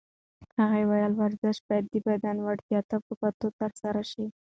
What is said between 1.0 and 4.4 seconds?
ورزش باید د بدن وړتیاوو ته په کتو ترسره شي.